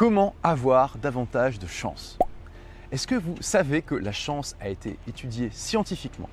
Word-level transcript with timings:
Comment 0.00 0.34
avoir 0.42 0.96
davantage 0.96 1.58
de 1.58 1.66
chance? 1.66 2.18
Est-ce 2.90 3.06
que 3.06 3.16
vous 3.16 3.36
savez 3.40 3.82
que 3.82 3.94
la 3.94 4.12
chance 4.12 4.56
a 4.58 4.70
été 4.70 4.98
étudiée 5.06 5.50
scientifiquement 5.52 6.30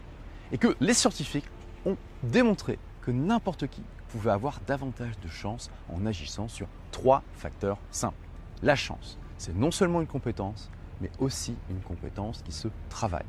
et 0.54 0.58
que 0.58 0.78
les 0.80 0.94
scientifiques 0.94 1.50
ont 1.86 1.98
démontré 2.24 2.80
que 3.02 3.12
n'importe 3.12 3.68
qui 3.68 3.84
pouvait 4.08 4.32
avoir 4.32 4.62
davantage 4.66 5.20
de 5.22 5.28
chance 5.28 5.70
en 5.94 6.06
agissant 6.06 6.48
sur 6.48 6.68
trois 6.94 7.24
facteurs 7.34 7.78
simples? 7.92 8.16
La 8.64 8.78
chance, 8.78 9.18
c'est 9.38 9.54
non 9.54 9.72
seulement 9.72 10.00
une 10.00 10.08
compétence, 10.08 10.72
mais 11.02 11.12
aussi 11.20 11.54
une 11.70 11.82
compétence 11.82 12.44
qui 12.44 12.54
se 12.54 12.70
travaille. 12.88 13.26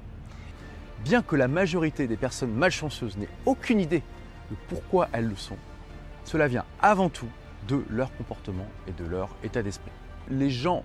Bien 1.03 1.21
que 1.21 1.35
la 1.35 1.49
majorité 1.49 2.07
des 2.07 2.17
personnes 2.17 2.53
malchanceuses 2.53 3.17
n'aient 3.17 3.29
aucune 3.45 3.81
idée 3.81 4.05
de 4.53 4.57
pourquoi 4.69 5.09
elles 5.13 5.27
le 5.27 5.35
sont, 5.35 5.59
cela 6.23 6.47
vient 6.47 6.65
avant 6.81 7.09
tout 7.09 7.29
de 7.69 7.85
leur 7.91 8.15
comportement 8.17 8.67
et 8.89 8.93
de 8.93 9.09
leur 9.09 9.29
état 9.45 9.63
d'esprit 9.63 9.91
les 10.31 10.51
gens 10.51 10.85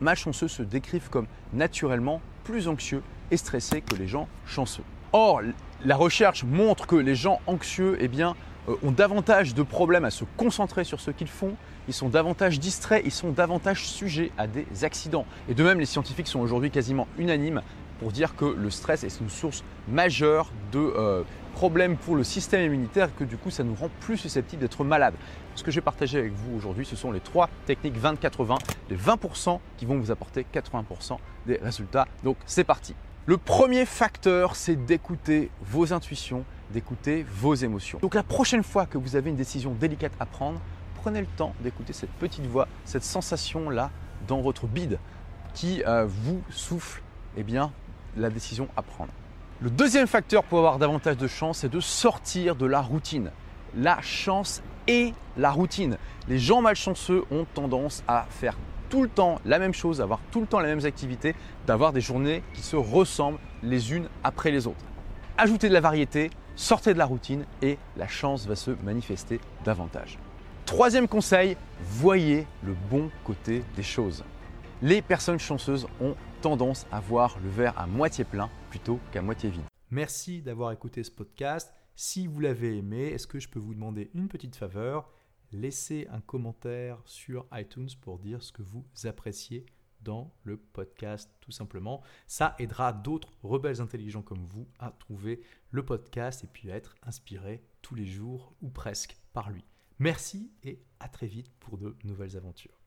malchanceux 0.00 0.48
se 0.48 0.62
décrivent 0.62 1.10
comme 1.10 1.26
naturellement 1.52 2.20
plus 2.44 2.68
anxieux 2.68 3.02
et 3.30 3.36
stressés 3.36 3.82
que 3.82 3.94
les 3.96 4.08
gens 4.08 4.28
chanceux. 4.46 4.84
Or, 5.12 5.40
la 5.84 5.96
recherche 5.96 6.44
montre 6.44 6.86
que 6.86 6.96
les 6.96 7.14
gens 7.14 7.40
anxieux 7.46 7.96
eh 8.00 8.08
bien, 8.08 8.34
euh, 8.68 8.76
ont 8.82 8.90
davantage 8.90 9.54
de 9.54 9.62
problèmes 9.62 10.04
à 10.04 10.10
se 10.10 10.24
concentrer 10.36 10.84
sur 10.84 11.00
ce 11.00 11.10
qu'ils 11.10 11.28
font, 11.28 11.54
ils 11.88 11.94
sont 11.94 12.08
davantage 12.08 12.60
distraits, 12.60 13.02
ils 13.04 13.12
sont 13.12 13.30
davantage 13.30 13.86
sujets 13.86 14.30
à 14.36 14.46
des 14.46 14.66
accidents. 14.82 15.26
Et 15.48 15.54
de 15.54 15.62
même, 15.64 15.80
les 15.80 15.86
scientifiques 15.86 16.28
sont 16.28 16.40
aujourd'hui 16.40 16.70
quasiment 16.70 17.06
unanimes 17.18 17.62
pour 17.98 18.12
dire 18.12 18.36
que 18.36 18.44
le 18.44 18.70
stress 18.70 19.04
est 19.04 19.20
une 19.20 19.30
source 19.30 19.64
majeure 19.88 20.52
de 20.72 20.78
euh, 20.78 21.22
problèmes 21.58 21.96
pour 21.96 22.14
le 22.14 22.22
système 22.22 22.62
immunitaire 22.62 23.08
que 23.16 23.24
du 23.24 23.36
coup 23.36 23.50
ça 23.50 23.64
nous 23.64 23.74
rend 23.74 23.90
plus 23.98 24.16
susceptibles 24.16 24.62
d'être 24.62 24.84
malades. 24.84 25.14
Ce 25.56 25.64
que 25.64 25.72
j'ai 25.72 25.80
partagé 25.80 26.16
avec 26.16 26.32
vous 26.32 26.56
aujourd'hui, 26.56 26.86
ce 26.86 26.94
sont 26.94 27.10
les 27.10 27.18
trois 27.18 27.50
techniques 27.66 28.00
20-80, 28.00 28.58
les 28.90 28.96
20% 28.96 29.58
qui 29.76 29.84
vont 29.84 29.98
vous 29.98 30.12
apporter 30.12 30.46
80% 30.54 31.16
des 31.46 31.56
résultats. 31.56 32.06
Donc 32.22 32.36
c'est 32.46 32.62
parti. 32.62 32.94
Le 33.26 33.38
premier 33.38 33.86
facteur, 33.86 34.54
c'est 34.54 34.76
d'écouter 34.76 35.50
vos 35.60 35.92
intuitions, 35.92 36.44
d'écouter 36.70 37.26
vos 37.28 37.56
émotions. 37.56 37.98
Donc 38.02 38.14
la 38.14 38.22
prochaine 38.22 38.62
fois 38.62 38.86
que 38.86 38.96
vous 38.96 39.16
avez 39.16 39.30
une 39.30 39.36
décision 39.36 39.74
délicate 39.74 40.12
à 40.20 40.26
prendre, 40.26 40.60
prenez 41.02 41.20
le 41.20 41.26
temps 41.26 41.54
d'écouter 41.58 41.92
cette 41.92 42.12
petite 42.20 42.46
voix, 42.46 42.68
cette 42.84 43.02
sensation-là 43.02 43.90
dans 44.28 44.40
votre 44.42 44.68
bide 44.68 45.00
qui 45.54 45.82
euh, 45.88 46.06
vous 46.06 46.40
souffle 46.50 47.02
eh 47.36 47.42
bien, 47.42 47.72
la 48.16 48.30
décision 48.30 48.68
à 48.76 48.82
prendre. 48.82 49.10
Le 49.60 49.70
deuxième 49.70 50.06
facteur 50.06 50.44
pour 50.44 50.58
avoir 50.58 50.78
davantage 50.78 51.16
de 51.16 51.26
chance, 51.26 51.58
c'est 51.58 51.68
de 51.68 51.80
sortir 51.80 52.54
de 52.54 52.64
la 52.64 52.80
routine. 52.80 53.32
La 53.76 54.00
chance 54.02 54.62
et 54.86 55.12
la 55.36 55.50
routine. 55.50 55.98
Les 56.28 56.38
gens 56.38 56.62
malchanceux 56.62 57.24
ont 57.32 57.44
tendance 57.54 58.04
à 58.06 58.26
faire 58.30 58.56
tout 58.88 59.02
le 59.02 59.08
temps 59.08 59.40
la 59.44 59.58
même 59.58 59.74
chose, 59.74 60.00
avoir 60.00 60.20
tout 60.30 60.40
le 60.40 60.46
temps 60.46 60.60
les 60.60 60.68
mêmes 60.68 60.86
activités, 60.86 61.34
d'avoir 61.66 61.92
des 61.92 62.00
journées 62.00 62.44
qui 62.54 62.62
se 62.62 62.76
ressemblent 62.76 63.40
les 63.64 63.92
unes 63.92 64.08
après 64.22 64.52
les 64.52 64.68
autres. 64.68 64.84
Ajoutez 65.36 65.68
de 65.68 65.74
la 65.74 65.80
variété, 65.80 66.30
sortez 66.54 66.94
de 66.94 66.98
la 66.98 67.06
routine 67.06 67.44
et 67.60 67.78
la 67.96 68.06
chance 68.06 68.46
va 68.46 68.54
se 68.54 68.70
manifester 68.84 69.40
davantage. 69.64 70.20
Troisième 70.66 71.08
conseil, 71.08 71.56
voyez 71.80 72.46
le 72.62 72.76
bon 72.88 73.10
côté 73.24 73.64
des 73.74 73.82
choses. 73.82 74.22
Les 74.82 75.02
personnes 75.02 75.40
chanceuses 75.40 75.88
ont 76.00 76.14
tendance 76.40 76.86
à 76.90 77.00
voir 77.00 77.38
le 77.40 77.48
verre 77.48 77.78
à 77.78 77.86
moitié 77.86 78.24
plein 78.24 78.50
plutôt 78.70 78.98
qu'à 79.12 79.22
moitié 79.22 79.50
vide. 79.50 79.64
Merci 79.90 80.42
d'avoir 80.42 80.72
écouté 80.72 81.02
ce 81.02 81.10
podcast. 81.10 81.72
Si 81.96 82.26
vous 82.26 82.40
l'avez 82.40 82.76
aimé, 82.76 83.06
est-ce 83.06 83.26
que 83.26 83.40
je 83.40 83.48
peux 83.48 83.58
vous 83.58 83.74
demander 83.74 84.10
une 84.14 84.28
petite 84.28 84.56
faveur? 84.56 85.10
Laissez 85.50 86.06
un 86.10 86.20
commentaire 86.20 87.00
sur 87.06 87.46
iTunes 87.52 87.88
pour 88.00 88.18
dire 88.18 88.42
ce 88.42 88.52
que 88.52 88.62
vous 88.62 88.84
appréciez 89.04 89.66
dans 90.02 90.32
le 90.44 90.56
podcast 90.56 91.30
tout 91.40 91.50
simplement. 91.50 92.02
Ça 92.26 92.54
aidera 92.58 92.92
d'autres 92.92 93.32
rebelles 93.42 93.80
intelligents 93.80 94.22
comme 94.22 94.46
vous 94.46 94.68
à 94.78 94.90
trouver 94.90 95.40
le 95.70 95.84
podcast 95.84 96.44
et 96.44 96.46
puis 96.46 96.70
à 96.70 96.76
être 96.76 96.94
inspirés 97.02 97.62
tous 97.82 97.94
les 97.94 98.06
jours 98.06 98.54
ou 98.62 98.68
presque 98.68 99.16
par 99.32 99.50
lui. 99.50 99.64
Merci 99.98 100.52
et 100.62 100.80
à 101.00 101.08
très 101.08 101.26
vite 101.26 101.50
pour 101.58 101.78
de 101.78 101.96
nouvelles 102.04 102.36
aventures. 102.36 102.77